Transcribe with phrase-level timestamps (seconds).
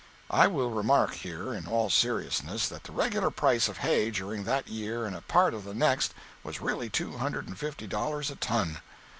[0.31, 4.67] I will remark here, in all seriousness, that the regular price of hay during that
[4.67, 8.35] year and a part of the next was really two hundred and fifty dollars a
[8.35, 8.79] ton.